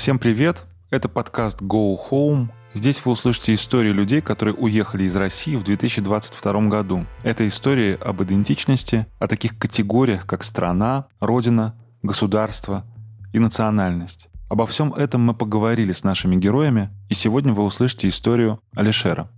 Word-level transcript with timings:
Всем 0.00 0.18
привет! 0.18 0.64
Это 0.88 1.10
подкаст 1.10 1.60
Go 1.60 1.94
Home. 2.10 2.48
Здесь 2.72 3.04
вы 3.04 3.12
услышите 3.12 3.52
истории 3.52 3.90
людей, 3.90 4.22
которые 4.22 4.54
уехали 4.54 5.02
из 5.02 5.14
России 5.14 5.56
в 5.56 5.62
2022 5.62 6.68
году. 6.68 7.04
Это 7.22 7.46
истории 7.46 7.98
об 8.00 8.22
идентичности, 8.22 9.06
о 9.18 9.28
таких 9.28 9.58
категориях, 9.58 10.26
как 10.26 10.42
страна, 10.42 11.08
родина, 11.20 11.78
государство 12.02 12.86
и 13.34 13.38
национальность. 13.38 14.30
Обо 14.48 14.64
всем 14.64 14.94
этом 14.94 15.20
мы 15.20 15.34
поговорили 15.34 15.92
с 15.92 16.02
нашими 16.02 16.36
героями, 16.36 16.88
и 17.10 17.14
сегодня 17.14 17.52
вы 17.52 17.62
услышите 17.62 18.08
историю 18.08 18.58
Алишера. 18.74 19.30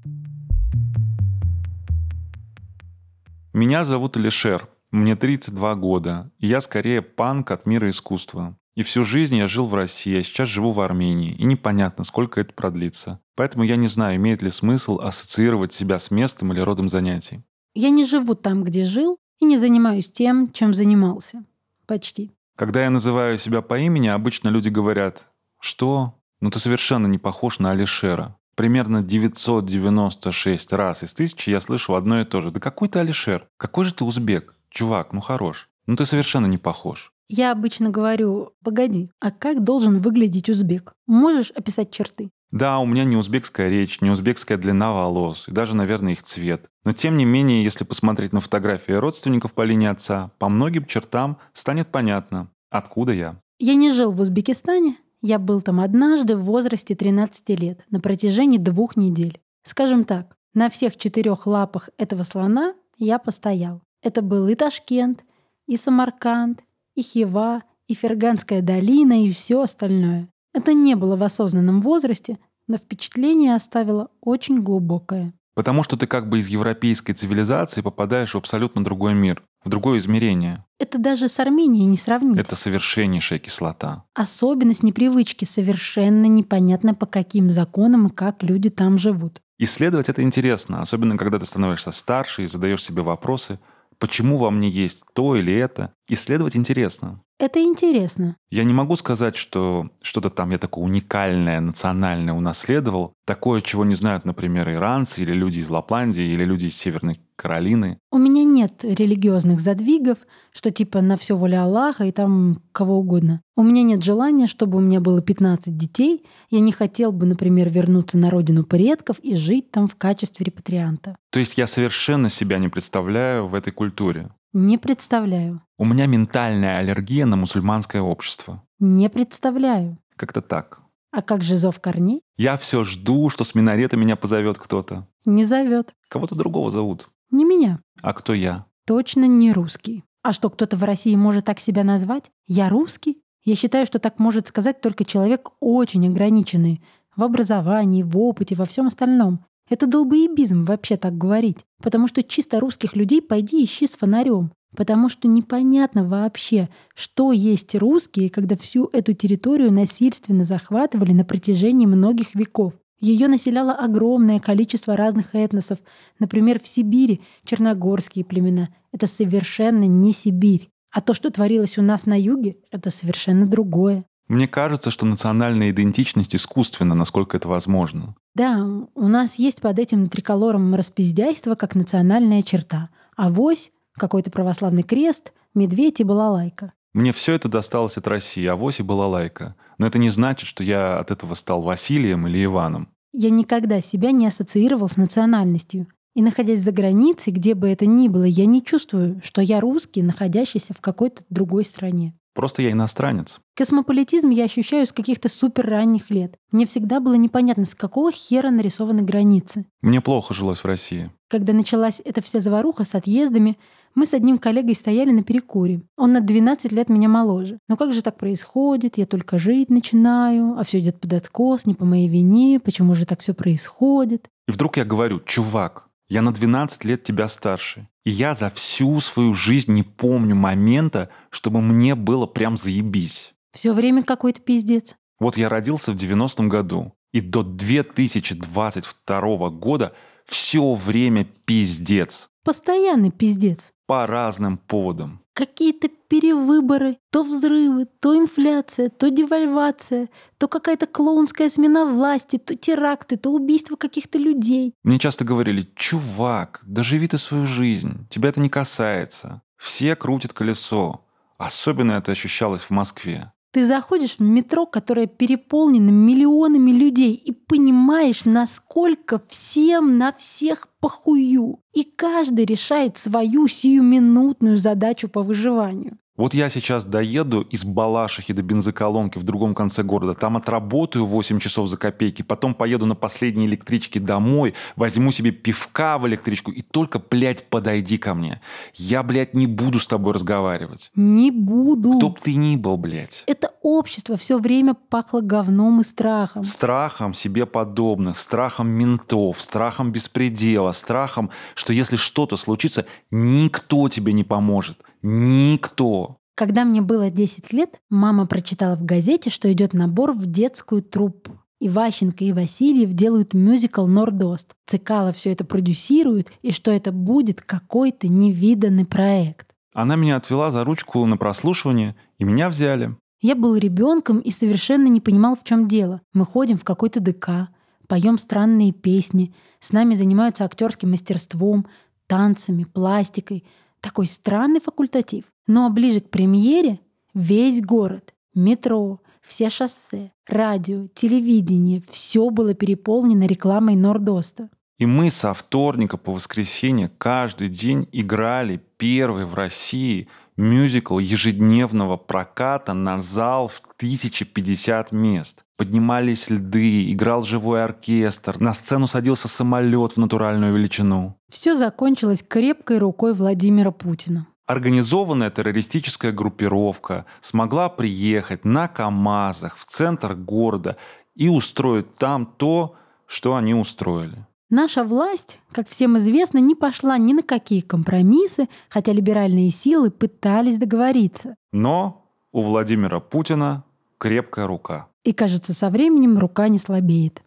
Меня 3.52 3.84
зовут 3.84 4.16
Алишер, 4.16 4.68
мне 4.92 5.16
32 5.16 5.74
года, 5.74 6.30
и 6.38 6.46
я 6.46 6.60
скорее 6.60 7.02
панк 7.02 7.50
от 7.50 7.66
мира 7.66 7.90
искусства. 7.90 8.56
И 8.74 8.82
всю 8.82 9.04
жизнь 9.04 9.36
я 9.36 9.48
жил 9.48 9.66
в 9.66 9.74
России, 9.74 10.18
а 10.18 10.22
сейчас 10.22 10.48
живу 10.48 10.72
в 10.72 10.80
Армении, 10.80 11.34
и 11.34 11.44
непонятно, 11.44 12.04
сколько 12.04 12.40
это 12.40 12.54
продлится. 12.54 13.20
Поэтому 13.36 13.64
я 13.64 13.76
не 13.76 13.86
знаю, 13.86 14.16
имеет 14.16 14.42
ли 14.42 14.50
смысл 14.50 14.98
ассоциировать 15.00 15.72
себя 15.72 15.98
с 15.98 16.10
местом 16.10 16.52
или 16.52 16.60
родом 16.60 16.88
занятий. 16.88 17.42
Я 17.74 17.90
не 17.90 18.04
живу 18.06 18.34
там, 18.34 18.64
где 18.64 18.84
жил, 18.84 19.18
и 19.40 19.44
не 19.44 19.58
занимаюсь 19.58 20.10
тем, 20.10 20.52
чем 20.52 20.72
занимался. 20.72 21.44
Почти. 21.86 22.30
Когда 22.56 22.84
я 22.84 22.90
называю 22.90 23.38
себя 23.38 23.60
по 23.60 23.78
имени, 23.78 24.08
обычно 24.08 24.48
люди 24.48 24.68
говорят, 24.68 25.28
что? 25.60 26.14
Ну 26.40 26.50
ты 26.50 26.58
совершенно 26.58 27.06
не 27.06 27.18
похож 27.18 27.58
на 27.58 27.72
Алишера. 27.72 28.36
Примерно 28.54 29.02
996 29.02 30.72
раз 30.72 31.02
из 31.02 31.14
тысячи 31.14 31.50
я 31.50 31.60
слышу 31.60 31.94
одно 31.94 32.20
и 32.20 32.24
то 32.24 32.40
же. 32.40 32.50
Да 32.50 32.60
какой 32.60 32.88
ты 32.88 33.00
Алишер? 33.00 33.48
Какой 33.56 33.84
же 33.84 33.94
ты 33.94 34.04
узбек? 34.04 34.54
Чувак, 34.70 35.12
ну 35.12 35.20
хорош. 35.20 35.68
Ну 35.86 35.96
ты 35.96 36.06
совершенно 36.06 36.46
не 36.46 36.58
похож. 36.58 37.12
Я 37.34 37.50
обычно 37.50 37.88
говорю, 37.88 38.50
погоди, 38.62 39.08
а 39.18 39.30
как 39.30 39.64
должен 39.64 40.00
выглядеть 40.00 40.50
узбек? 40.50 40.92
Можешь 41.06 41.50
описать 41.52 41.90
черты? 41.90 42.28
Да, 42.50 42.78
у 42.78 42.84
меня 42.84 43.04
не 43.04 43.16
узбекская 43.16 43.70
речь, 43.70 44.02
не 44.02 44.10
узбекская 44.10 44.58
длина 44.58 44.92
волос, 44.92 45.48
и 45.48 45.50
даже, 45.50 45.74
наверное, 45.74 46.12
их 46.12 46.22
цвет. 46.22 46.68
Но 46.84 46.92
тем 46.92 47.16
не 47.16 47.24
менее, 47.24 47.64
если 47.64 47.84
посмотреть 47.84 48.34
на 48.34 48.40
фотографии 48.40 48.92
родственников 48.92 49.54
по 49.54 49.62
линии 49.62 49.88
отца, 49.88 50.30
по 50.38 50.50
многим 50.50 50.84
чертам 50.84 51.38
станет 51.54 51.88
понятно, 51.88 52.50
откуда 52.68 53.12
я. 53.12 53.40
Я 53.58 53.76
не 53.76 53.92
жил 53.92 54.12
в 54.12 54.20
Узбекистане. 54.20 54.98
Я 55.22 55.38
был 55.38 55.62
там 55.62 55.80
однажды 55.80 56.36
в 56.36 56.44
возрасте 56.44 56.94
13 56.94 57.48
лет, 57.58 57.80
на 57.88 57.98
протяжении 57.98 58.58
двух 58.58 58.94
недель. 58.94 59.40
Скажем 59.64 60.04
так, 60.04 60.36
на 60.52 60.68
всех 60.68 60.98
четырех 60.98 61.46
лапах 61.46 61.88
этого 61.96 62.24
слона 62.24 62.74
я 62.98 63.18
постоял. 63.18 63.80
Это 64.02 64.20
был 64.20 64.48
и 64.48 64.54
Ташкент, 64.54 65.24
и 65.66 65.78
Самарканд, 65.78 66.60
и 66.94 67.02
Хива, 67.02 67.62
и 67.86 67.94
Ферганская 67.94 68.62
долина, 68.62 69.24
и 69.24 69.30
все 69.30 69.62
остальное. 69.62 70.28
Это 70.54 70.72
не 70.72 70.94
было 70.94 71.16
в 71.16 71.22
осознанном 71.22 71.80
возрасте, 71.80 72.38
но 72.68 72.76
впечатление 72.76 73.54
оставило 73.54 74.10
очень 74.20 74.62
глубокое. 74.62 75.32
Потому 75.54 75.82
что 75.82 75.98
ты 75.98 76.06
как 76.06 76.28
бы 76.28 76.38
из 76.38 76.48
европейской 76.48 77.12
цивилизации 77.12 77.82
попадаешь 77.82 78.32
в 78.32 78.38
абсолютно 78.38 78.82
другой 78.82 79.12
мир, 79.12 79.42
в 79.62 79.68
другое 79.68 79.98
измерение. 79.98 80.64
Это 80.78 80.98
даже 80.98 81.28
с 81.28 81.38
Арменией 81.38 81.84
не 81.84 81.98
сравнить. 81.98 82.38
Это 82.38 82.56
совершеннейшая 82.56 83.38
кислота. 83.38 84.04
Особенность 84.14 84.82
непривычки 84.82 85.44
совершенно 85.44 86.24
непонятно 86.24 86.94
по 86.94 87.04
каким 87.04 87.50
законам 87.50 88.06
и 88.06 88.10
как 88.10 88.42
люди 88.42 88.70
там 88.70 88.96
живут. 88.96 89.42
Исследовать 89.58 90.08
это 90.08 90.22
интересно, 90.22 90.80
особенно 90.80 91.18
когда 91.18 91.38
ты 91.38 91.44
становишься 91.44 91.90
старше 91.90 92.44
и 92.44 92.46
задаешь 92.46 92.82
себе 92.82 93.02
вопросы, 93.02 93.60
почему 94.02 94.36
во 94.36 94.50
мне 94.50 94.68
есть 94.68 95.04
то 95.14 95.36
или 95.36 95.54
это. 95.54 95.94
Исследовать 96.08 96.56
интересно. 96.56 97.22
Это 97.42 97.60
интересно. 97.60 98.36
Я 98.52 98.62
не 98.62 98.72
могу 98.72 98.94
сказать, 98.94 99.34
что 99.34 99.90
что-то 100.00 100.30
там 100.30 100.52
я 100.52 100.58
такое 100.58 100.84
уникальное, 100.84 101.58
национальное 101.58 102.34
унаследовал. 102.34 103.14
Такое, 103.26 103.62
чего 103.62 103.84
не 103.84 103.96
знают, 103.96 104.24
например, 104.24 104.70
иранцы 104.70 105.22
или 105.22 105.32
люди 105.32 105.58
из 105.58 105.68
Лапландии 105.68 106.22
или 106.22 106.44
люди 106.44 106.66
из 106.66 106.76
Северной 106.76 107.18
Каролины. 107.34 107.98
У 108.12 108.18
меня 108.18 108.44
нет 108.44 108.84
религиозных 108.84 109.58
задвигов, 109.58 110.18
что 110.52 110.70
типа 110.70 111.00
на 111.00 111.16
все 111.16 111.36
воля 111.36 111.64
Аллаха 111.64 112.04
и 112.04 112.12
там 112.12 112.62
кого 112.70 112.98
угодно. 112.98 113.40
У 113.56 113.64
меня 113.64 113.82
нет 113.82 114.04
желания, 114.04 114.46
чтобы 114.46 114.78
у 114.78 114.80
меня 114.80 115.00
было 115.00 115.20
15 115.20 115.76
детей. 115.76 116.24
Я 116.48 116.60
не 116.60 116.70
хотел 116.70 117.10
бы, 117.10 117.26
например, 117.26 117.70
вернуться 117.70 118.18
на 118.18 118.30
родину 118.30 118.62
предков 118.62 119.18
и 119.18 119.34
жить 119.34 119.72
там 119.72 119.88
в 119.88 119.96
качестве 119.96 120.44
репатрианта. 120.44 121.16
То 121.32 121.40
есть 121.40 121.58
я 121.58 121.66
совершенно 121.66 122.28
себя 122.28 122.58
не 122.58 122.68
представляю 122.68 123.48
в 123.48 123.56
этой 123.56 123.72
культуре. 123.72 124.30
Не 124.52 124.76
представляю. 124.76 125.62
У 125.78 125.86
меня 125.86 126.06
ментальная 126.06 126.78
аллергия 126.78 127.24
на 127.24 127.36
мусульманское 127.36 128.02
общество. 128.02 128.62
Не 128.78 129.08
представляю. 129.08 129.98
Как-то 130.16 130.42
так. 130.42 130.80
А 131.10 131.22
как 131.22 131.42
же 131.42 131.56
зов 131.56 131.80
корней? 131.80 132.22
Я 132.36 132.58
все 132.58 132.84
жду, 132.84 133.30
что 133.30 133.44
с 133.44 133.54
минарета 133.54 133.96
меня 133.96 134.14
позовет 134.14 134.58
кто-то. 134.58 135.08
Не 135.24 135.44
зовет. 135.44 135.94
Кого-то 136.08 136.34
другого 136.34 136.70
зовут. 136.70 137.08
Не 137.30 137.44
меня. 137.44 137.80
А 138.02 138.12
кто 138.12 138.34
я? 138.34 138.66
Точно 138.86 139.24
не 139.26 139.52
русский. 139.52 140.04
А 140.22 140.32
что, 140.32 140.50
кто-то 140.50 140.76
в 140.76 140.84
России 140.84 141.14
может 141.16 141.46
так 141.46 141.58
себя 141.58 141.82
назвать? 141.82 142.30
Я 142.46 142.68
русский? 142.68 143.22
Я 143.44 143.56
считаю, 143.56 143.86
что 143.86 143.98
так 143.98 144.18
может 144.18 144.48
сказать 144.48 144.80
только 144.80 145.04
человек 145.04 145.50
очень 145.60 146.06
ограниченный 146.06 146.82
в 147.16 147.22
образовании, 147.22 148.02
в 148.02 148.18
опыте, 148.18 148.54
во 148.54 148.66
всем 148.66 148.86
остальном. 148.86 149.44
Это 149.68 149.86
долбоебизм 149.86 150.64
вообще 150.64 150.96
так 150.96 151.16
говорить. 151.16 151.58
Потому 151.82 152.08
что 152.08 152.22
чисто 152.22 152.60
русских 152.60 152.96
людей 152.96 153.22
пойди 153.22 153.64
ищи 153.64 153.86
с 153.86 153.96
фонарем. 153.96 154.52
Потому 154.76 155.08
что 155.08 155.28
непонятно 155.28 156.04
вообще, 156.04 156.68
что 156.94 157.32
есть 157.32 157.74
русские, 157.74 158.30
когда 158.30 158.56
всю 158.56 158.88
эту 158.92 159.12
территорию 159.12 159.70
насильственно 159.72 160.44
захватывали 160.44 161.12
на 161.12 161.24
протяжении 161.24 161.86
многих 161.86 162.34
веков. 162.34 162.72
Ее 162.98 163.28
населяло 163.28 163.72
огромное 163.72 164.38
количество 164.38 164.96
разных 164.96 165.34
этносов. 165.34 165.80
Например, 166.18 166.60
в 166.60 166.68
Сибири 166.68 167.20
черногорские 167.44 168.24
племена. 168.24 168.68
Это 168.92 169.06
совершенно 169.06 169.84
не 169.84 170.12
Сибирь. 170.12 170.68
А 170.92 171.00
то, 171.00 171.12
что 171.12 171.30
творилось 171.30 171.78
у 171.78 171.82
нас 171.82 172.06
на 172.06 172.18
юге, 172.18 172.58
это 172.70 172.90
совершенно 172.90 173.46
другое. 173.46 174.04
Мне 174.32 174.48
кажется, 174.48 174.90
что 174.90 175.04
национальная 175.04 175.72
идентичность 175.72 176.34
искусственна, 176.34 176.94
насколько 176.94 177.36
это 177.36 177.48
возможно. 177.48 178.16
Да, 178.34 178.66
у 178.94 179.08
нас 179.08 179.34
есть 179.34 179.60
под 179.60 179.78
этим 179.78 180.08
триколором 180.08 180.74
распиздяйство 180.74 181.54
как 181.54 181.74
национальная 181.74 182.40
черта. 182.40 182.88
А 183.14 183.28
вось— 183.28 183.72
какой-то 183.92 184.30
православный 184.30 184.84
крест, 184.84 185.34
медведь 185.52 186.00
и 186.00 186.04
балалайка. 186.04 186.72
Мне 186.94 187.12
все 187.12 187.34
это 187.34 187.48
досталось 187.48 187.98
от 187.98 188.06
России, 188.06 188.46
а 188.46 188.56
вось 188.56 188.80
и 188.80 188.82
балалайка. 188.82 189.54
Но 189.76 189.86
это 189.86 189.98
не 189.98 190.08
значит, 190.08 190.48
что 190.48 190.64
я 190.64 190.98
от 190.98 191.10
этого 191.10 191.34
стал 191.34 191.60
Василием 191.60 192.26
или 192.26 192.42
Иваном. 192.42 192.88
Я 193.12 193.28
никогда 193.28 193.82
себя 193.82 194.12
не 194.12 194.26
ассоциировал 194.26 194.88
с 194.88 194.96
национальностью. 194.96 195.88
И 196.14 196.22
находясь 196.22 196.60
за 196.62 196.72
границей, 196.72 197.34
где 197.34 197.52
бы 197.54 197.68
это 197.68 197.84
ни 197.84 198.08
было, 198.08 198.24
я 198.24 198.46
не 198.46 198.64
чувствую, 198.64 199.20
что 199.22 199.42
я 199.42 199.60
русский, 199.60 200.00
находящийся 200.02 200.72
в 200.72 200.80
какой-то 200.80 201.22
другой 201.28 201.66
стране. 201.66 202.14
Просто 202.34 202.62
я 202.62 202.72
иностранец. 202.72 203.40
Космополитизм 203.56 204.30
я 204.30 204.44
ощущаю 204.44 204.86
с 204.86 204.92
каких-то 204.92 205.28
супер 205.28 205.66
ранних 205.66 206.10
лет. 206.10 206.36
Мне 206.50 206.66
всегда 206.66 207.00
было 207.00 207.14
непонятно, 207.14 207.64
с 207.64 207.74
какого 207.74 208.10
хера 208.10 208.50
нарисованы 208.50 209.02
границы. 209.02 209.66
Мне 209.82 210.00
плохо 210.00 210.32
жилось 210.32 210.60
в 210.60 210.64
России. 210.64 211.10
Когда 211.28 211.52
началась 211.52 212.00
эта 212.04 212.22
вся 212.22 212.40
заваруха 212.40 212.84
с 212.84 212.94
отъездами, 212.94 213.58
мы 213.94 214.06
с 214.06 214.14
одним 214.14 214.38
коллегой 214.38 214.74
стояли 214.74 215.10
на 215.10 215.22
перекуре. 215.22 215.82
Он 215.96 216.12
на 216.12 216.20
12 216.20 216.72
лет 216.72 216.88
меня 216.88 217.08
моложе. 217.08 217.58
Но 217.68 217.76
как 217.76 217.92
же 217.92 218.02
так 218.02 218.16
происходит? 218.16 218.96
Я 218.96 219.06
только 219.06 219.38
жить 219.38 219.68
начинаю, 219.68 220.58
а 220.58 220.64
все 220.64 220.78
идет 220.78 221.00
под 221.00 221.12
откос, 221.12 221.66
не 221.66 221.74
по 221.74 221.84
моей 221.84 222.08
вине. 222.08 222.58
Почему 222.58 222.94
же 222.94 223.04
так 223.04 223.20
все 223.20 223.34
происходит? 223.34 224.28
И 224.48 224.52
вдруг 224.52 224.78
я 224.78 224.84
говорю, 224.84 225.20
чувак, 225.20 225.88
я 226.12 226.20
на 226.20 226.30
12 226.30 226.84
лет 226.84 227.04
тебя 227.04 227.26
старше. 227.26 227.88
И 228.04 228.10
я 228.10 228.34
за 228.34 228.50
всю 228.50 229.00
свою 229.00 229.32
жизнь 229.32 229.72
не 229.72 229.82
помню 229.82 230.34
момента, 230.34 231.08
чтобы 231.30 231.62
мне 231.62 231.94
было 231.94 232.26
прям 232.26 232.58
заебись. 232.58 233.32
Все 233.54 233.72
время 233.72 234.02
какой-то 234.02 234.42
пиздец. 234.42 234.94
Вот 235.18 235.38
я 235.38 235.48
родился 235.48 235.92
в 235.92 235.96
90-м 235.96 236.50
году. 236.50 236.92
И 237.14 237.22
до 237.22 237.42
2022 237.42 239.48
года 239.48 239.94
все 240.26 240.74
время 240.74 241.26
пиздец. 241.46 242.28
Постоянный 242.44 243.10
пиздец. 243.10 243.72
По 243.86 244.06
разным 244.06 244.58
поводам. 244.58 245.21
Какие-то 245.34 245.88
перевыборы, 245.88 246.98
то 247.10 247.22
взрывы, 247.22 247.86
то 248.00 248.16
инфляция, 248.16 248.90
то 248.90 249.08
девальвация, 249.10 250.10
то 250.38 250.46
какая-то 250.46 250.86
клоунская 250.86 251.48
смена 251.48 251.86
власти, 251.86 252.38
то 252.38 252.54
теракты, 252.54 253.16
то 253.16 253.30
убийство 253.30 253.76
каких-то 253.76 254.18
людей. 254.18 254.74
Мне 254.82 254.98
часто 254.98 255.24
говорили, 255.24 255.72
чувак, 255.74 256.60
доживи 256.66 257.08
ты 257.08 257.16
свою 257.16 257.46
жизнь, 257.46 258.06
тебя 258.10 258.28
это 258.28 258.40
не 258.40 258.50
касается. 258.50 259.42
Все 259.56 259.96
крутят 259.96 260.32
колесо. 260.32 261.04
Особенно 261.38 261.92
это 261.92 262.12
ощущалось 262.12 262.62
в 262.62 262.70
Москве. 262.70 263.32
Ты 263.52 263.66
заходишь 263.66 264.16
в 264.16 264.22
метро, 264.22 264.64
которое 264.64 265.06
переполнено 265.06 265.90
миллионами 265.90 266.70
людей, 266.70 267.12
и 267.12 267.32
понимаешь, 267.32 268.24
насколько 268.24 269.22
всем 269.28 269.98
на 269.98 270.12
всех 270.12 270.68
похую. 270.80 271.60
И 271.74 271.84
каждый 271.84 272.46
решает 272.46 272.96
свою 272.96 273.48
сиюминутную 273.48 274.56
задачу 274.56 275.08
по 275.08 275.22
выживанию. 275.22 275.98
Вот 276.14 276.34
я 276.34 276.50
сейчас 276.50 276.84
доеду 276.84 277.40
из 277.40 277.64
Балашихи 277.64 278.34
до 278.34 278.42
бензоколонки 278.42 279.16
в 279.16 279.22
другом 279.22 279.54
конце 279.54 279.82
города, 279.82 280.14
там 280.14 280.36
отработаю 280.36 281.06
8 281.06 281.38
часов 281.38 281.68
за 281.68 281.78
копейки, 281.78 282.20
потом 282.20 282.54
поеду 282.54 282.84
на 282.84 282.94
последней 282.94 283.46
электричке 283.46 283.98
домой, 283.98 284.52
возьму 284.76 285.10
себе 285.10 285.30
пивка 285.30 285.96
в 285.96 286.06
электричку 286.06 286.50
и 286.50 286.60
только, 286.60 286.98
блядь, 286.98 287.48
подойди 287.48 287.96
ко 287.96 288.12
мне. 288.12 288.42
Я, 288.74 289.02
блядь, 289.02 289.32
не 289.32 289.46
буду 289.46 289.78
с 289.78 289.86
тобой 289.86 290.12
разговаривать. 290.12 290.90
Не 290.94 291.30
буду. 291.30 291.96
Кто 291.96 292.10
б 292.10 292.18
ты 292.22 292.34
ни 292.34 292.56
был, 292.56 292.76
блядь. 292.76 293.24
Это 293.26 293.54
общество 293.62 294.18
все 294.18 294.38
время 294.38 294.74
пахло 294.74 295.22
говном 295.22 295.80
и 295.80 295.84
страхом. 295.84 296.44
Страхом 296.44 297.14
себе 297.14 297.46
подобных, 297.46 298.18
страхом 298.18 298.68
ментов, 298.68 299.40
страхом 299.40 299.92
беспредела, 299.92 300.72
страхом, 300.72 301.30
что 301.54 301.72
если 301.72 301.96
что-то 301.96 302.36
случится, 302.36 302.84
никто 303.10 303.88
тебе 303.88 304.12
не 304.12 304.24
поможет. 304.24 304.76
Никто. 305.02 306.16
Когда 306.34 306.64
мне 306.64 306.80
было 306.80 307.10
10 307.10 307.52
лет, 307.52 307.80
мама 307.90 308.26
прочитала 308.26 308.76
в 308.76 308.84
газете, 308.84 309.30
что 309.30 309.52
идет 309.52 309.74
набор 309.74 310.12
в 310.12 310.26
детскую 310.26 310.82
труппу. 310.82 311.38
И 311.60 311.68
Ващенко, 311.68 312.24
и 312.24 312.32
Васильев 312.32 312.92
делают 312.92 313.34
мюзикл 313.34 313.86
«Нордост». 313.86 314.48
Цикало 314.66 315.12
все 315.12 315.30
это 315.30 315.44
продюсирует, 315.44 316.32
и 316.42 316.50
что 316.50 316.72
это 316.72 316.90
будет 316.90 317.40
какой-то 317.40 318.08
невиданный 318.08 318.84
проект. 318.84 319.46
Она 319.72 319.96
меня 319.96 320.16
отвела 320.16 320.50
за 320.50 320.64
ручку 320.64 321.06
на 321.06 321.16
прослушивание, 321.16 321.94
и 322.18 322.24
меня 322.24 322.48
взяли. 322.48 322.96
Я 323.20 323.36
был 323.36 323.54
ребенком 323.54 324.18
и 324.18 324.32
совершенно 324.32 324.88
не 324.88 325.00
понимал, 325.00 325.36
в 325.36 325.44
чем 325.44 325.68
дело. 325.68 326.00
Мы 326.12 326.26
ходим 326.26 326.58
в 326.58 326.64
какой-то 326.64 326.98
ДК, 326.98 327.48
поем 327.86 328.18
странные 328.18 328.72
песни, 328.72 329.32
с 329.60 329.70
нами 329.70 329.94
занимаются 329.94 330.44
актерским 330.44 330.90
мастерством, 330.90 331.68
танцами, 332.08 332.64
пластикой. 332.64 333.44
Такой 333.82 334.06
странный 334.06 334.60
факультатив. 334.60 335.24
Ну 335.46 335.66
а 335.66 335.68
ближе 335.68 336.00
к 336.00 336.08
премьере 336.08 336.78
весь 337.12 337.60
город, 337.60 338.14
метро, 338.32 339.00
все 339.20 339.50
шоссе, 339.50 340.12
радио, 340.26 340.86
телевидение, 340.94 341.82
все 341.90 342.30
было 342.30 342.54
переполнено 342.54 343.24
рекламой 343.26 343.74
Нордоста. 343.74 344.48
И 344.78 344.86
мы 344.86 345.10
со 345.10 345.34
вторника 345.34 345.96
по 345.96 346.12
воскресенье 346.12 346.90
каждый 346.96 347.48
день 347.48 347.88
играли 347.92 348.62
первый 348.78 349.26
в 349.26 349.34
России 349.34 350.08
мюзикл 350.36 350.98
ежедневного 350.98 351.96
проката 351.96 352.72
на 352.74 353.02
зал 353.02 353.48
в 353.48 353.60
1050 353.76 354.92
мест. 354.92 355.44
Поднимались 355.62 356.28
льды, 356.28 356.90
играл 356.90 357.22
живой 357.22 357.62
оркестр, 357.62 358.40
на 358.40 358.52
сцену 358.52 358.88
садился 358.88 359.28
самолет 359.28 359.92
в 359.92 359.96
натуральную 359.96 360.52
величину. 360.52 361.14
Все 361.28 361.54
закончилось 361.54 362.24
крепкой 362.26 362.78
рукой 362.78 363.14
Владимира 363.14 363.70
Путина. 363.70 364.26
Организованная 364.48 365.30
террористическая 365.30 366.10
группировка 366.10 367.06
смогла 367.20 367.68
приехать 367.68 368.44
на 368.44 368.66
КАМАЗах 368.66 369.56
в 369.56 369.64
центр 369.64 370.14
города 370.14 370.78
и 371.14 371.28
устроить 371.28 371.94
там 371.94 372.26
то, 372.26 372.74
что 373.06 373.36
они 373.36 373.54
устроили. 373.54 374.26
Наша 374.50 374.82
власть, 374.82 375.38
как 375.52 375.68
всем 375.68 375.96
известно, 375.98 376.38
не 376.38 376.56
пошла 376.56 376.98
ни 376.98 377.12
на 377.12 377.22
какие 377.22 377.60
компромиссы, 377.60 378.48
хотя 378.68 378.92
либеральные 378.92 379.52
силы 379.52 379.92
пытались 379.92 380.58
договориться. 380.58 381.36
Но 381.52 382.04
у 382.32 382.42
Владимира 382.42 382.98
Путина 382.98 383.62
крепкая 384.02 384.48
рука. 384.48 384.88
И, 385.04 385.12
кажется, 385.12 385.54
со 385.54 385.70
временем 385.70 386.18
рука 386.18 386.48
не 386.48 386.58
слабеет. 386.58 387.22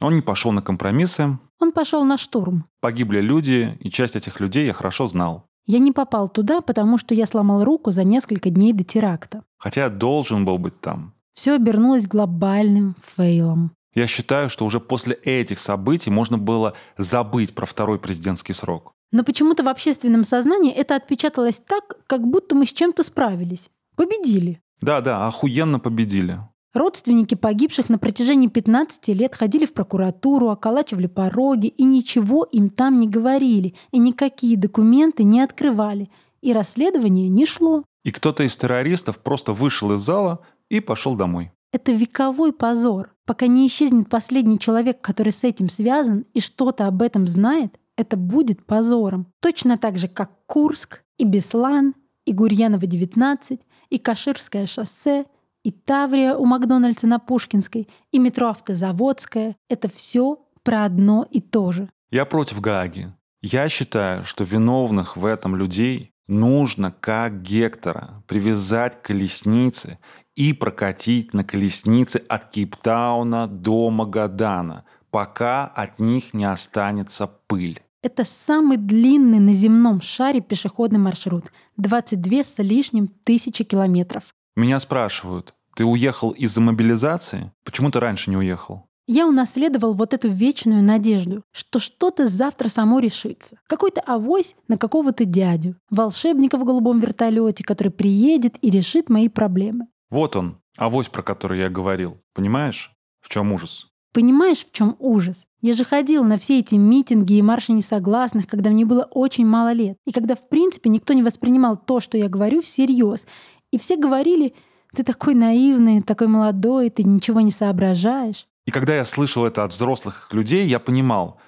Он 0.00 0.14
не 0.14 0.22
пошел 0.22 0.52
на 0.52 0.62
компромиссы. 0.62 1.38
Он 1.58 1.72
пошел 1.72 2.04
на 2.04 2.16
штурм. 2.16 2.66
Погибли 2.80 3.20
люди, 3.20 3.76
и 3.80 3.90
часть 3.90 4.14
этих 4.14 4.38
людей 4.38 4.66
я 4.66 4.74
хорошо 4.74 5.08
знал. 5.08 5.46
Я 5.66 5.80
не 5.80 5.90
попал 5.90 6.28
туда, 6.28 6.60
потому 6.60 6.98
что 6.98 7.16
я 7.16 7.26
сломал 7.26 7.64
руку 7.64 7.90
за 7.90 8.04
несколько 8.04 8.50
дней 8.50 8.72
до 8.72 8.84
теракта. 8.84 9.42
Хотя 9.58 9.88
должен 9.88 10.44
был 10.44 10.56
быть 10.58 10.80
там. 10.80 11.14
Все 11.34 11.54
обернулось 11.56 12.06
глобальным 12.06 12.94
фейлом. 13.16 13.72
Я 13.92 14.06
считаю, 14.06 14.50
что 14.50 14.64
уже 14.64 14.78
после 14.78 15.14
этих 15.14 15.58
событий 15.58 16.10
можно 16.10 16.38
было 16.38 16.74
забыть 16.96 17.56
про 17.56 17.66
второй 17.66 17.98
президентский 17.98 18.52
срок. 18.52 18.92
Но 19.10 19.24
почему-то 19.24 19.64
в 19.64 19.68
общественном 19.68 20.22
сознании 20.22 20.72
это 20.72 20.94
отпечаталось 20.94 21.60
так, 21.60 21.96
как 22.06 22.26
будто 22.26 22.54
мы 22.54 22.66
с 22.66 22.72
чем-то 22.72 23.02
справились. 23.02 23.68
Победили. 23.96 24.60
Да-да, 24.80 25.26
охуенно 25.26 25.78
победили. 25.78 26.40
Родственники 26.74 27.34
погибших 27.34 27.90
на 27.90 27.98
протяжении 27.98 28.48
15 28.48 29.08
лет 29.08 29.34
ходили 29.34 29.66
в 29.66 29.74
прокуратуру, 29.74 30.48
околачивали 30.48 31.06
пороги, 31.06 31.66
и 31.66 31.84
ничего 31.84 32.44
им 32.44 32.70
там 32.70 32.98
не 32.98 33.08
говорили, 33.08 33.74
и 33.90 33.98
никакие 33.98 34.56
документы 34.56 35.22
не 35.22 35.42
открывали, 35.42 36.10
и 36.40 36.52
расследование 36.54 37.28
не 37.28 37.44
шло. 37.44 37.84
И 38.04 38.10
кто-то 38.10 38.42
из 38.42 38.56
террористов 38.56 39.18
просто 39.18 39.52
вышел 39.52 39.92
из 39.92 40.00
зала 40.00 40.40
и 40.70 40.80
пошел 40.80 41.14
домой. 41.14 41.52
Это 41.72 41.92
вековой 41.92 42.52
позор. 42.52 43.14
Пока 43.26 43.46
не 43.46 43.66
исчезнет 43.66 44.08
последний 44.08 44.58
человек, 44.58 45.00
который 45.00 45.32
с 45.32 45.44
этим 45.44 45.68
связан 45.68 46.24
и 46.32 46.40
что-то 46.40 46.86
об 46.86 47.02
этом 47.02 47.26
знает, 47.26 47.78
это 47.96 48.16
будет 48.16 48.64
позором. 48.64 49.26
Точно 49.40 49.76
так 49.76 49.98
же, 49.98 50.08
как 50.08 50.30
Курск, 50.46 51.02
и 51.18 51.24
Беслан, 51.24 51.94
и 52.24 52.32
Гурьянова 52.32 52.86
19, 52.86 53.60
и 53.92 53.98
Каширское 53.98 54.66
шоссе, 54.66 55.26
и 55.64 55.70
Таврия 55.70 56.34
у 56.34 56.46
Макдональдса 56.46 57.06
на 57.06 57.18
Пушкинской, 57.18 57.88
и 58.10 58.18
метро 58.18 58.48
Автозаводская— 58.48 59.54
это 59.68 59.88
все 59.90 60.38
про 60.62 60.84
одно 60.84 61.26
и 61.30 61.40
то 61.42 61.72
же. 61.72 61.90
Я 62.10 62.24
против 62.24 62.60
Гааги. 62.60 63.12
Я 63.42 63.68
считаю, 63.68 64.24
что 64.24 64.44
виновных 64.44 65.16
в 65.16 65.26
этом 65.26 65.56
людей 65.56 66.12
нужно, 66.26 66.90
как 66.90 67.42
Гектора, 67.42 68.22
привязать 68.26 69.02
к 69.02 69.06
колеснице 69.06 69.98
и 70.34 70.54
прокатить 70.54 71.34
на 71.34 71.44
колеснице 71.44 72.22
от 72.28 72.50
Кейптауна 72.50 73.46
до 73.46 73.90
Магадана, 73.90 74.84
пока 75.10 75.66
от 75.66 75.98
них 75.98 76.32
не 76.32 76.46
останется 76.46 77.26
пыль. 77.26 77.82
Это 78.02 78.24
самый 78.24 78.78
длинный 78.78 79.38
на 79.38 79.52
земном 79.52 80.00
шаре 80.00 80.40
пешеходный 80.40 80.98
маршрут. 80.98 81.44
22 81.76 82.42
с 82.42 82.54
лишним 82.58 83.06
тысячи 83.06 83.62
километров. 83.62 84.34
Меня 84.56 84.80
спрашивают, 84.80 85.54
ты 85.76 85.84
уехал 85.84 86.30
из-за 86.30 86.60
мобилизации? 86.60 87.52
Почему 87.64 87.92
ты 87.92 88.00
раньше 88.00 88.30
не 88.30 88.36
уехал? 88.36 88.86
Я 89.06 89.26
унаследовал 89.26 89.94
вот 89.94 90.14
эту 90.14 90.28
вечную 90.28 90.82
надежду, 90.82 91.42
что 91.52 91.78
что-то 91.78 92.26
завтра 92.28 92.68
само 92.68 92.98
решится. 92.98 93.58
Какой-то 93.68 94.00
авось 94.00 94.56
на 94.66 94.78
какого-то 94.78 95.24
дядю, 95.24 95.76
волшебника 95.90 96.58
в 96.58 96.64
голубом 96.64 96.98
вертолете, 96.98 97.62
который 97.62 97.92
приедет 97.92 98.56
и 98.62 98.70
решит 98.70 99.08
мои 99.08 99.28
проблемы. 99.28 99.86
Вот 100.10 100.34
он, 100.34 100.58
авось, 100.76 101.08
про 101.08 101.22
который 101.22 101.60
я 101.60 101.68
говорил. 101.68 102.20
Понимаешь, 102.34 102.92
в 103.20 103.28
чем 103.28 103.52
ужас? 103.52 103.91
Понимаешь, 104.12 104.58
в 104.58 104.72
чем 104.72 104.96
ужас? 104.98 105.44
Я 105.62 105.72
же 105.72 105.84
ходил 105.84 106.22
на 106.24 106.36
все 106.36 106.58
эти 106.58 106.74
митинги 106.74 107.34
и 107.34 107.42
марши 107.42 107.72
несогласных, 107.72 108.46
когда 108.46 108.70
мне 108.70 108.84
было 108.84 109.08
очень 109.10 109.46
мало 109.46 109.72
лет. 109.72 109.96
И 110.06 110.12
когда, 110.12 110.34
в 110.34 110.48
принципе, 110.48 110.90
никто 110.90 111.14
не 111.14 111.22
воспринимал 111.22 111.76
то, 111.76 112.00
что 112.00 112.18
я 112.18 112.28
говорю, 112.28 112.60
всерьез. 112.60 113.24
И 113.70 113.78
все 113.78 113.96
говорили, 113.96 114.54
ты 114.94 115.02
такой 115.02 115.34
наивный, 115.34 116.02
такой 116.02 116.26
молодой, 116.26 116.90
ты 116.90 117.04
ничего 117.04 117.40
не 117.40 117.50
соображаешь. 117.50 118.46
И 118.66 118.70
когда 118.70 118.94
я 118.94 119.04
слышал 119.04 119.46
это 119.46 119.64
от 119.64 119.72
взрослых 119.72 120.28
людей, 120.32 120.66
я 120.66 120.78
понимал, 120.78 121.38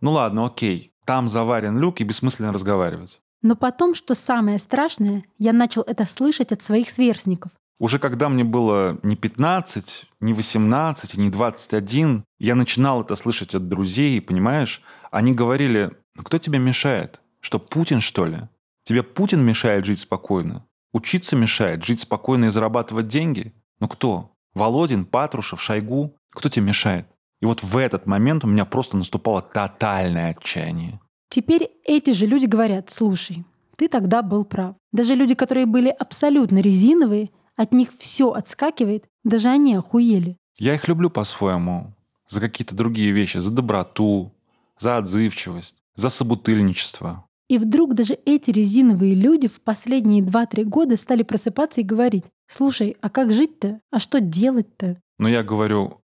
ну 0.00 0.12
ладно, 0.12 0.46
окей, 0.46 0.92
там 1.04 1.28
заварен 1.28 1.76
люк 1.78 2.00
и 2.00 2.04
бессмысленно 2.04 2.52
разговаривать. 2.52 3.20
Но 3.42 3.56
потом, 3.56 3.94
что 3.94 4.14
самое 4.14 4.58
страшное, 4.58 5.24
я 5.38 5.52
начал 5.52 5.82
это 5.82 6.06
слышать 6.06 6.52
от 6.52 6.62
своих 6.62 6.90
сверстников. 6.90 7.50
Уже 7.82 7.98
когда 7.98 8.28
мне 8.28 8.44
было 8.44 9.00
не 9.02 9.16
15, 9.16 10.06
не 10.20 10.32
18, 10.34 11.16
не 11.16 11.30
21, 11.30 12.24
я 12.38 12.54
начинал 12.54 13.02
это 13.02 13.16
слышать 13.16 13.56
от 13.56 13.66
друзей, 13.66 14.20
понимаешь? 14.20 14.82
Они 15.10 15.34
говорили, 15.34 15.90
ну 16.14 16.22
кто 16.22 16.38
тебе 16.38 16.60
мешает? 16.60 17.20
Что, 17.40 17.58
Путин, 17.58 18.00
что 18.00 18.24
ли? 18.26 18.48
Тебе 18.84 19.02
Путин 19.02 19.40
мешает 19.40 19.84
жить 19.84 19.98
спокойно? 19.98 20.64
Учиться 20.92 21.34
мешает? 21.34 21.84
Жить 21.84 22.02
спокойно 22.02 22.44
и 22.44 22.50
зарабатывать 22.50 23.08
деньги? 23.08 23.52
Ну 23.80 23.88
кто? 23.88 24.30
Володин, 24.54 25.04
Патрушев, 25.04 25.60
Шойгу? 25.60 26.14
Кто 26.30 26.48
тебе 26.48 26.66
мешает? 26.66 27.08
И 27.40 27.46
вот 27.46 27.64
в 27.64 27.76
этот 27.76 28.06
момент 28.06 28.44
у 28.44 28.46
меня 28.46 28.64
просто 28.64 28.96
наступало 28.96 29.42
тотальное 29.42 30.30
отчаяние. 30.30 31.00
Теперь 31.30 31.72
эти 31.84 32.12
же 32.12 32.26
люди 32.26 32.46
говорят, 32.46 32.90
слушай, 32.90 33.44
ты 33.74 33.88
тогда 33.88 34.22
был 34.22 34.44
прав. 34.44 34.76
Даже 34.92 35.16
люди, 35.16 35.34
которые 35.34 35.66
были 35.66 35.88
абсолютно 35.88 36.60
резиновые, 36.60 37.30
от 37.56 37.72
них 37.72 37.90
все 37.98 38.32
отскакивает, 38.32 39.04
даже 39.24 39.48
они 39.48 39.74
охуели. 39.74 40.36
Я 40.58 40.74
их 40.74 40.88
люблю 40.88 41.10
по-своему. 41.10 41.94
За 42.28 42.40
какие-то 42.40 42.74
другие 42.74 43.12
вещи. 43.12 43.38
За 43.38 43.50
доброту, 43.50 44.32
за 44.78 44.96
отзывчивость, 44.96 45.82
за 45.94 46.08
собутыльничество. 46.08 47.26
И 47.48 47.58
вдруг 47.58 47.94
даже 47.94 48.18
эти 48.24 48.50
резиновые 48.50 49.14
люди 49.14 49.48
в 49.48 49.60
последние 49.60 50.22
2-3 50.22 50.64
года 50.64 50.96
стали 50.96 51.22
просыпаться 51.22 51.82
и 51.82 51.84
говорить, 51.84 52.24
слушай, 52.46 52.96
а 53.00 53.10
как 53.10 53.32
жить-то? 53.32 53.80
А 53.90 53.98
что 53.98 54.20
делать-то? 54.20 54.96
Но 55.18 55.28
я 55.28 55.42
говорю, 55.42 56.00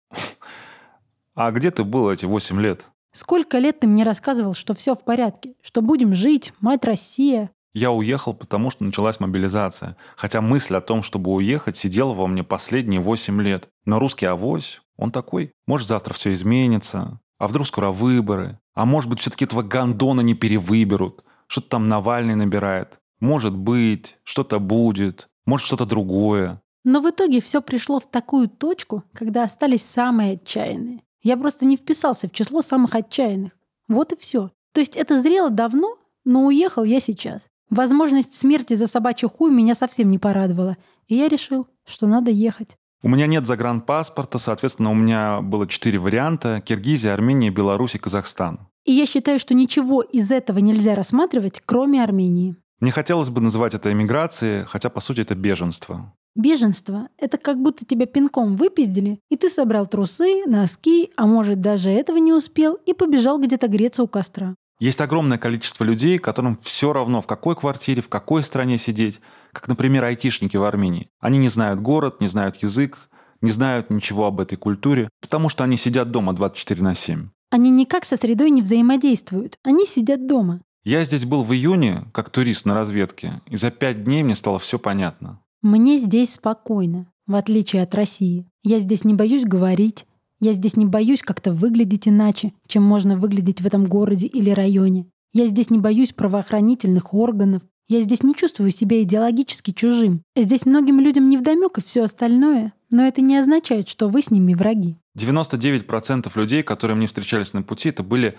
а 1.35 1.51
где 1.51 1.71
ты 1.71 1.83
был 1.83 2.09
эти 2.09 2.25
8 2.25 2.59
лет? 2.61 2.87
Сколько 3.13 3.59
лет 3.59 3.79
ты 3.79 3.87
мне 3.87 4.03
рассказывал, 4.03 4.53
что 4.53 4.73
все 4.73 4.93
в 4.93 5.03
порядке, 5.03 5.55
что 5.61 5.81
будем 5.81 6.13
жить, 6.13 6.53
мать 6.59 6.83
Россия? 6.83 7.49
Я 7.77 7.91
уехал, 7.91 8.33
потому 8.33 8.71
что 8.71 8.83
началась 8.83 9.19
мобилизация. 9.19 9.97
Хотя 10.15 10.41
мысль 10.41 10.75
о 10.75 10.81
том, 10.81 11.03
чтобы 11.03 11.31
уехать, 11.31 11.77
сидела 11.77 12.11
во 12.11 12.25
мне 12.25 12.43
последние 12.43 12.99
8 12.99 13.39
лет. 13.43 13.69
Но 13.85 13.99
русский 13.99 14.25
авось, 14.25 14.81
он 14.95 15.11
такой. 15.11 15.51
Может, 15.67 15.87
завтра 15.87 16.15
все 16.15 16.33
изменится. 16.33 17.19
А 17.37 17.47
вдруг 17.47 17.67
скоро 17.67 17.91
выборы? 17.91 18.57
А 18.73 18.87
может 18.87 19.11
быть, 19.11 19.19
все-таки 19.19 19.45
этого 19.45 19.61
гондона 19.61 20.21
не 20.21 20.33
перевыберут? 20.33 21.23
Что-то 21.45 21.69
там 21.69 21.87
Навальный 21.87 22.33
набирает. 22.33 22.97
Может 23.19 23.55
быть, 23.55 24.17
что-то 24.23 24.57
будет. 24.57 25.29
Может, 25.45 25.67
что-то 25.67 25.85
другое. 25.85 26.59
Но 26.83 26.99
в 26.99 27.07
итоге 27.07 27.41
все 27.41 27.61
пришло 27.61 27.99
в 27.99 28.09
такую 28.09 28.49
точку, 28.49 29.03
когда 29.13 29.43
остались 29.43 29.85
самые 29.85 30.33
отчаянные. 30.33 31.03
Я 31.21 31.37
просто 31.37 31.65
не 31.65 31.77
вписался 31.77 32.27
в 32.27 32.31
число 32.31 32.63
самых 32.63 32.95
отчаянных. 32.95 33.51
Вот 33.87 34.13
и 34.13 34.17
все. 34.17 34.49
То 34.73 34.79
есть 34.79 34.97
это 34.97 35.21
зрело 35.21 35.51
давно, 35.51 35.99
но 36.25 36.45
уехал 36.47 36.83
я 36.83 36.99
сейчас. 36.99 37.43
Возможность 37.69 38.35
смерти 38.35 38.75
за 38.75 38.87
собачий 38.87 39.27
хуй 39.27 39.51
меня 39.51 39.75
совсем 39.75 40.09
не 40.09 40.17
порадовала. 40.17 40.77
И 41.07 41.15
я 41.15 41.27
решил, 41.27 41.67
что 41.85 42.07
надо 42.07 42.31
ехать. 42.31 42.77
У 43.03 43.09
меня 43.09 43.27
нет 43.27 43.45
загранпаспорта, 43.45 44.39
соответственно, 44.39 44.91
у 44.91 44.95
меня 44.95 45.41
было 45.41 45.67
четыре 45.67 45.99
варианта. 45.99 46.61
Киргизия, 46.65 47.13
Армения, 47.13 47.49
Беларусь 47.49 47.95
и 47.95 47.99
Казахстан. 47.99 48.67
И 48.85 48.93
я 48.93 49.05
считаю, 49.05 49.37
что 49.37 49.53
ничего 49.53 50.01
из 50.01 50.31
этого 50.31 50.59
нельзя 50.59 50.95
рассматривать, 50.95 51.61
кроме 51.65 52.03
Армении. 52.03 52.55
Мне 52.79 52.91
хотелось 52.91 53.29
бы 53.29 53.41
называть 53.41 53.73
это 53.73 53.91
эмиграцией, 53.91 54.65
хотя, 54.65 54.89
по 54.89 54.99
сути, 54.99 55.21
это 55.21 55.35
беженство. 55.35 56.13
Беженство— 56.35 57.09
это 57.17 57.39
как 57.39 57.59
будто 57.61 57.85
тебя 57.85 58.05
пинком 58.05 58.55
выпиздили, 58.55 59.19
и 59.29 59.35
ты 59.35 59.49
собрал 59.49 59.87
трусы, 59.87 60.45
носки, 60.45 61.09
а 61.15 61.25
может, 61.25 61.59
даже 61.59 61.89
этого 61.89 62.17
не 62.17 62.31
успел, 62.31 62.75
и 62.85 62.93
побежал 62.93 63.39
где-то 63.41 63.67
греться 63.67 64.03
у 64.03 64.07
костра. 64.07 64.55
Есть 64.79 65.01
огромное 65.01 65.37
количество 65.37 65.83
людей, 65.83 66.19
которым 66.19 66.57
все 66.61 66.93
равно, 66.93 67.21
в 67.21 67.27
какой 67.27 67.55
квартире, 67.55 68.01
в 68.01 68.09
какой 68.09 68.43
стране 68.43 68.77
сидеть, 68.77 69.19
как, 69.51 69.67
например, 69.67 70.03
айтишники 70.03 70.55
в 70.55 70.63
Армении. 70.63 71.09
Они 71.19 71.39
не 71.39 71.49
знают 71.49 71.81
город, 71.81 72.21
не 72.21 72.27
знают 72.27 72.57
язык, 72.57 73.09
не 73.41 73.51
знают 73.51 73.89
ничего 73.89 74.25
об 74.25 74.39
этой 74.39 74.55
культуре, 74.55 75.09
потому 75.19 75.49
что 75.49 75.63
они 75.63 75.77
сидят 75.77 76.11
дома 76.11 76.33
24 76.33 76.81
на 76.83 76.93
7. 76.93 77.29
Они 77.49 77.69
никак 77.69 78.05
со 78.05 78.17
средой 78.17 78.51
не 78.51 78.61
взаимодействуют. 78.61 79.57
Они 79.63 79.85
сидят 79.85 80.27
дома. 80.27 80.61
Я 80.83 81.03
здесь 81.03 81.25
был 81.25 81.43
в 81.43 81.53
июне, 81.53 82.05
как 82.13 82.29
турист 82.29 82.65
на 82.65 82.73
разведке, 82.73 83.41
и 83.45 83.57
за 83.57 83.71
пять 83.71 84.03
дней 84.03 84.23
мне 84.23 84.35
стало 84.35 84.59
все 84.59 84.77
понятно. 84.79 85.41
Мне 85.61 85.97
здесь 85.97 86.35
спокойно, 86.35 87.11
в 87.25 87.35
отличие 87.35 87.83
от 87.83 87.95
России. 87.95 88.47
Я 88.63 88.79
здесь 88.79 89.03
не 89.03 89.13
боюсь 89.13 89.43
говорить, 89.43 90.05
я 90.39 90.53
здесь 90.53 90.75
не 90.75 90.85
боюсь 90.85 91.21
как-то 91.21 91.51
выглядеть 91.51 92.07
иначе, 92.07 92.53
чем 92.67 92.83
можно 92.83 93.17
выглядеть 93.17 93.61
в 93.61 93.65
этом 93.65 93.85
городе 93.85 94.27
или 94.27 94.51
районе. 94.51 95.07
Я 95.33 95.47
здесь 95.47 95.69
не 95.69 95.79
боюсь 95.79 96.13
правоохранительных 96.13 97.13
органов. 97.13 97.63
Я 97.87 98.01
здесь 98.01 98.23
не 98.23 98.35
чувствую 98.35 98.71
себя 98.71 99.01
идеологически 99.01 99.71
чужим. 99.71 100.21
Здесь 100.35 100.65
многим 100.65 100.99
людям 100.99 101.29
не 101.29 101.37
вдомек 101.37 101.77
и 101.77 101.81
все 101.81 102.03
остальное, 102.03 102.73
но 102.89 103.05
это 103.05 103.21
не 103.21 103.37
означает, 103.37 103.87
что 103.87 104.09
вы 104.09 104.21
с 104.21 104.29
ними 104.29 104.53
враги. 104.53 104.97
99% 105.17 106.31
людей, 106.35 106.63
которые 106.63 106.97
мне 106.97 107.07
встречались 107.07 107.53
на 107.53 107.63
пути, 107.63 107.89
это 107.89 108.03
были 108.03 108.37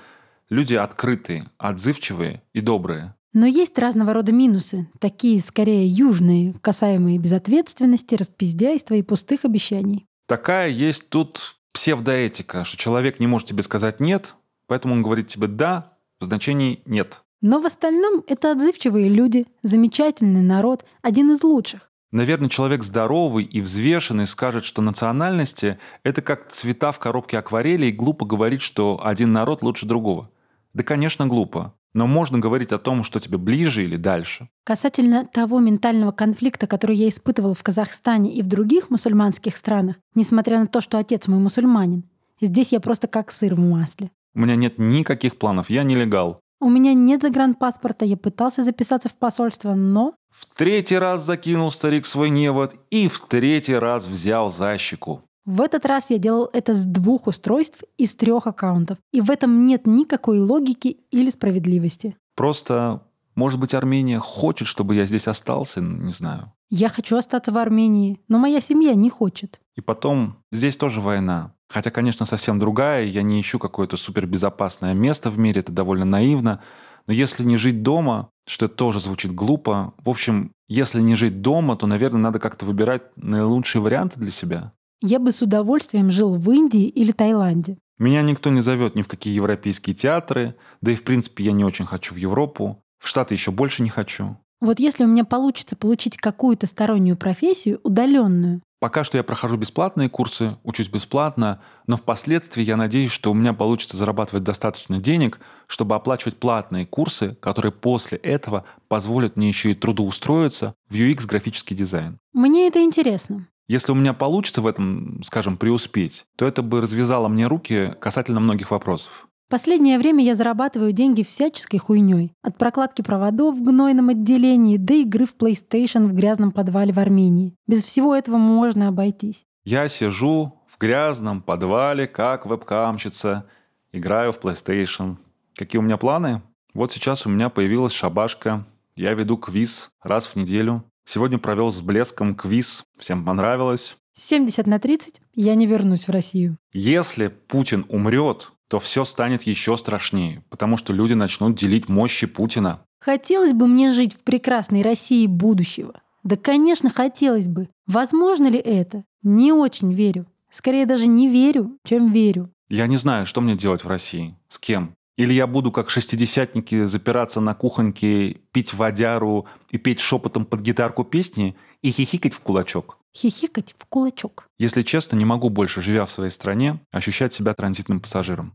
люди 0.50 0.74
открытые, 0.74 1.48
отзывчивые 1.58 2.42
и 2.52 2.60
добрые. 2.60 3.14
Но 3.32 3.46
есть 3.46 3.78
разного 3.78 4.12
рода 4.12 4.32
минусы, 4.32 4.88
такие 5.00 5.40
скорее 5.40 5.86
южные, 5.86 6.54
касаемые 6.60 7.18
безответственности, 7.18 8.14
распиздяйства 8.14 8.94
и 8.94 9.02
пустых 9.02 9.44
обещаний. 9.44 10.06
Такая 10.26 10.68
есть 10.68 11.08
тут 11.08 11.57
псевдоэтика, 11.72 12.64
что 12.64 12.76
человек 12.76 13.20
не 13.20 13.26
может 13.26 13.48
тебе 13.48 13.62
сказать 13.62 14.00
«нет», 14.00 14.34
поэтому 14.66 14.94
он 14.94 15.02
говорит 15.02 15.28
тебе 15.28 15.46
«да» 15.46 15.92
в 16.20 16.24
значении 16.24 16.82
«нет». 16.86 17.22
Но 17.40 17.60
в 17.60 17.66
остальном 17.66 18.24
это 18.26 18.50
отзывчивые 18.50 19.08
люди, 19.08 19.46
замечательный 19.62 20.42
народ, 20.42 20.84
один 21.02 21.32
из 21.32 21.44
лучших. 21.44 21.90
Наверное, 22.10 22.48
человек 22.48 22.82
здоровый 22.82 23.44
и 23.44 23.60
взвешенный 23.60 24.26
скажет, 24.26 24.64
что 24.64 24.82
национальности— 24.82 25.78
это 26.02 26.22
как 26.22 26.48
цвета 26.48 26.90
в 26.90 26.98
коробке 26.98 27.38
акварели, 27.38 27.86
и 27.86 27.92
глупо 27.92 28.24
говорить, 28.24 28.62
что 28.62 29.00
один 29.04 29.32
народ 29.32 29.62
лучше 29.62 29.86
другого. 29.86 30.30
Да, 30.72 30.82
конечно, 30.82 31.26
глупо. 31.26 31.74
Но 31.94 32.06
можно 32.06 32.38
говорить 32.38 32.72
о 32.72 32.78
том, 32.78 33.02
что 33.02 33.20
тебе 33.20 33.38
ближе 33.38 33.84
или 33.84 33.96
дальше. 33.96 34.48
Касательно 34.64 35.24
того 35.24 35.60
ментального 35.60 36.12
конфликта, 36.12 36.66
который 36.66 36.96
я 36.96 37.08
испытывал 37.08 37.54
в 37.54 37.62
Казахстане 37.62 38.34
и 38.34 38.42
в 38.42 38.46
других 38.46 38.90
мусульманских 38.90 39.56
странах, 39.56 39.96
несмотря 40.14 40.58
на 40.58 40.66
то, 40.66 40.80
что 40.80 40.98
отец 40.98 41.26
мой 41.28 41.38
мусульманин, 41.38 42.04
здесь 42.40 42.72
я 42.72 42.80
просто 42.80 43.06
как 43.06 43.32
сыр 43.32 43.54
в 43.54 43.58
масле. 43.58 44.10
У 44.34 44.40
меня 44.40 44.56
нет 44.56 44.78
никаких 44.78 45.38
планов, 45.38 45.70
я 45.70 45.82
нелегал. 45.82 46.40
У 46.60 46.68
меня 46.68 46.92
нет 46.92 47.22
загранпаспорта, 47.22 48.04
я 48.04 48.16
пытался 48.16 48.64
записаться 48.64 49.08
в 49.08 49.16
посольство, 49.16 49.74
но... 49.74 50.14
В 50.30 50.46
третий 50.56 50.98
раз 50.98 51.24
закинул 51.24 51.70
старик 51.70 52.04
свой 52.04 52.30
невод 52.30 52.74
и 52.90 53.06
в 53.06 53.20
третий 53.28 53.76
раз 53.76 54.06
взял 54.06 54.50
за 54.50 54.76
щеку. 54.76 55.22
В 55.48 55.62
этот 55.62 55.86
раз 55.86 56.10
я 56.10 56.18
делал 56.18 56.50
это 56.52 56.74
с 56.74 56.84
двух 56.84 57.26
устройств 57.26 57.82
и 57.96 58.04
с 58.04 58.14
трех 58.14 58.46
аккаунтов. 58.46 58.98
И 59.12 59.22
в 59.22 59.30
этом 59.30 59.64
нет 59.64 59.86
никакой 59.86 60.40
логики 60.40 60.98
или 61.10 61.30
справедливости. 61.30 62.18
Просто, 62.36 63.00
может 63.34 63.58
быть, 63.58 63.72
Армения 63.72 64.18
хочет, 64.18 64.68
чтобы 64.68 64.94
я 64.94 65.06
здесь 65.06 65.26
остался, 65.26 65.80
не 65.80 66.12
знаю. 66.12 66.52
Я 66.68 66.90
хочу 66.90 67.16
остаться 67.16 67.50
в 67.50 67.56
Армении, 67.56 68.20
но 68.28 68.36
моя 68.36 68.60
семья 68.60 68.94
не 68.94 69.08
хочет. 69.08 69.58
И 69.74 69.80
потом, 69.80 70.36
здесь 70.52 70.76
тоже 70.76 71.00
война. 71.00 71.54
Хотя, 71.70 71.90
конечно, 71.90 72.26
совсем 72.26 72.58
другая. 72.58 73.06
Я 73.06 73.22
не 73.22 73.40
ищу 73.40 73.58
какое-то 73.58 73.96
супербезопасное 73.96 74.92
место 74.92 75.30
в 75.30 75.38
мире, 75.38 75.62
это 75.62 75.72
довольно 75.72 76.04
наивно. 76.04 76.60
Но 77.06 77.14
если 77.14 77.42
не 77.44 77.56
жить 77.56 77.82
дома, 77.82 78.28
что 78.46 78.68
тоже 78.68 79.00
звучит 79.00 79.34
глупо, 79.34 79.94
в 79.96 80.10
общем, 80.10 80.52
если 80.68 81.00
не 81.00 81.14
жить 81.14 81.40
дома, 81.40 81.74
то, 81.74 81.86
наверное, 81.86 82.20
надо 82.20 82.38
как-то 82.38 82.66
выбирать 82.66 83.04
наилучшие 83.16 83.80
варианты 83.80 84.20
для 84.20 84.30
себя. 84.30 84.74
Я 85.00 85.20
бы 85.20 85.30
с 85.30 85.42
удовольствием 85.42 86.10
жил 86.10 86.34
в 86.34 86.50
Индии 86.50 86.88
или 86.88 87.12
Таиланде. 87.12 87.78
Меня 87.98 88.22
никто 88.22 88.50
не 88.50 88.62
зовет 88.62 88.96
ни 88.96 89.02
в 89.02 89.08
какие 89.08 89.32
европейские 89.32 89.94
театры, 89.94 90.56
да 90.80 90.90
и 90.90 90.96
в 90.96 91.04
принципе 91.04 91.44
я 91.44 91.52
не 91.52 91.64
очень 91.64 91.86
хочу 91.86 92.14
в 92.14 92.16
Европу. 92.16 92.82
В 92.98 93.06
Штаты 93.06 93.34
еще 93.34 93.52
больше 93.52 93.84
не 93.84 93.90
хочу. 93.90 94.36
Вот 94.60 94.80
если 94.80 95.04
у 95.04 95.06
меня 95.06 95.24
получится 95.24 95.76
получить 95.76 96.16
какую-то 96.16 96.66
стороннюю 96.66 97.16
профессию, 97.16 97.80
удаленную. 97.84 98.60
Пока 98.80 99.04
что 99.04 99.18
я 99.18 99.24
прохожу 99.24 99.56
бесплатные 99.56 100.08
курсы, 100.08 100.56
учусь 100.64 100.88
бесплатно, 100.88 101.60
но 101.86 101.96
впоследствии 101.96 102.62
я 102.62 102.76
надеюсь, 102.76 103.12
что 103.12 103.30
у 103.30 103.34
меня 103.34 103.52
получится 103.52 103.96
зарабатывать 103.96 104.44
достаточно 104.44 104.98
денег, 104.98 105.38
чтобы 105.68 105.94
оплачивать 105.94 106.38
платные 106.38 106.86
курсы, 106.86 107.36
которые 107.40 107.70
после 107.70 108.18
этого 108.18 108.64
позволят 108.88 109.36
мне 109.36 109.48
еще 109.48 109.70
и 109.72 109.74
трудоустроиться 109.74 110.74
в 110.88 110.94
UX 110.94 111.26
графический 111.26 111.76
дизайн. 111.76 112.18
Мне 112.32 112.66
это 112.66 112.82
интересно. 112.82 113.46
Если 113.68 113.92
у 113.92 113.94
меня 113.94 114.14
получится 114.14 114.62
в 114.62 114.66
этом, 114.66 115.20
скажем, 115.22 115.58
преуспеть, 115.58 116.24
то 116.36 116.46
это 116.46 116.62
бы 116.62 116.80
развязало 116.80 117.28
мне 117.28 117.46
руки 117.46 117.94
касательно 118.00 118.40
многих 118.40 118.70
вопросов. 118.70 119.28
Последнее 119.50 119.98
время 119.98 120.24
я 120.24 120.34
зарабатываю 120.34 120.92
деньги 120.92 121.22
всяческой 121.22 121.78
хуйней. 121.78 122.32
От 122.42 122.56
прокладки 122.56 123.02
проводов 123.02 123.56
в 123.56 123.62
гнойном 123.62 124.08
отделении 124.08 124.78
до 124.78 124.94
игры 124.94 125.26
в 125.26 125.34
PlayStation 125.36 126.06
в 126.06 126.14
грязном 126.14 126.50
подвале 126.50 126.92
в 126.92 126.98
Армении. 126.98 127.54
Без 127.66 127.82
всего 127.82 128.14
этого 128.14 128.36
можно 128.36 128.88
обойтись. 128.88 129.44
Я 129.64 129.88
сижу 129.88 130.62
в 130.66 130.78
грязном 130.78 131.42
подвале, 131.42 132.06
как 132.06 132.46
вебкамщица, 132.46 133.46
играю 133.92 134.32
в 134.32 134.38
PlayStation. 134.38 135.16
Какие 135.54 135.80
у 135.80 135.82
меня 135.82 135.98
планы? 135.98 136.42
Вот 136.72 136.92
сейчас 136.92 137.26
у 137.26 137.30
меня 137.30 137.50
появилась 137.50 137.92
шабашка. 137.92 138.66
Я 138.96 139.12
веду 139.12 139.36
квиз 139.36 139.90
раз 140.02 140.26
в 140.26 140.36
неделю. 140.36 140.84
Сегодня 141.10 141.38
провел 141.38 141.72
с 141.72 141.80
блеском 141.80 142.34
квиз. 142.34 142.84
Всем 142.98 143.24
понравилось. 143.24 143.96
70 144.12 144.66
на 144.66 144.78
30 144.78 145.22
я 145.34 145.54
не 145.54 145.64
вернусь 145.64 146.06
в 146.06 146.10
Россию. 146.10 146.58
Если 146.74 147.28
Путин 147.28 147.86
умрет, 147.88 148.52
то 148.68 148.78
все 148.78 149.06
станет 149.06 149.44
еще 149.44 149.78
страшнее, 149.78 150.44
потому 150.50 150.76
что 150.76 150.92
люди 150.92 151.14
начнут 151.14 151.56
делить 151.56 151.88
мощи 151.88 152.26
Путина. 152.26 152.82
Хотелось 153.00 153.54
бы 153.54 153.66
мне 153.66 153.90
жить 153.90 154.12
в 154.12 154.18
прекрасной 154.18 154.82
России 154.82 155.26
будущего. 155.26 156.02
Да, 156.24 156.36
конечно, 156.36 156.90
хотелось 156.90 157.48
бы. 157.48 157.70
Возможно 157.86 158.48
ли 158.48 158.58
это? 158.58 159.02
Не 159.22 159.50
очень 159.50 159.94
верю. 159.94 160.26
Скорее 160.50 160.84
даже 160.84 161.06
не 161.06 161.30
верю, 161.30 161.78
чем 161.84 162.12
верю. 162.12 162.50
Я 162.68 162.86
не 162.86 162.98
знаю, 162.98 163.24
что 163.24 163.40
мне 163.40 163.56
делать 163.56 163.82
в 163.82 163.88
России. 163.88 164.36
С 164.48 164.58
кем? 164.58 164.94
Или 165.18 165.34
я 165.34 165.48
буду, 165.48 165.72
как 165.72 165.90
шестидесятники, 165.90 166.84
запираться 166.84 167.40
на 167.40 167.52
кухоньке, 167.52 168.36
пить 168.52 168.72
водяру 168.72 169.46
и 169.68 169.76
петь 169.76 169.98
шепотом 169.98 170.44
под 170.44 170.60
гитарку 170.60 171.02
песни 171.02 171.56
и 171.82 171.90
хихикать 171.90 172.32
в 172.32 172.38
кулачок? 172.38 172.98
Хихикать 173.16 173.74
в 173.76 173.84
кулачок. 173.86 174.46
Если 174.58 174.84
честно, 174.84 175.16
не 175.16 175.24
могу 175.24 175.50
больше, 175.50 175.82
живя 175.82 176.06
в 176.06 176.12
своей 176.12 176.30
стране, 176.30 176.80
ощущать 176.92 177.34
себя 177.34 177.52
транзитным 177.52 177.98
пассажиром. 177.98 178.54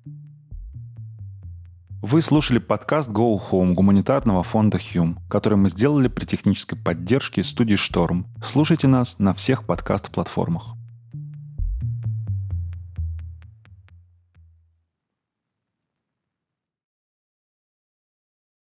Вы 2.01 2.21
слушали 2.21 2.59
подкаст 2.59 3.09
Go 3.09 3.37
Home 3.51 3.73
гуманитарного 3.73 4.43
фонда 4.43 4.77
Hume, 4.77 5.17
который 5.29 5.55
мы 5.55 5.67
сделали 5.67 6.07
при 6.07 6.23
технической 6.23 6.77
поддержке 6.77 7.43
студии 7.43 7.75
Шторм. 7.75 8.25
Слушайте 8.41 8.87
нас 8.87 9.19
на 9.19 9.33
всех 9.33 9.65
подкаст-платформах. 9.65 10.75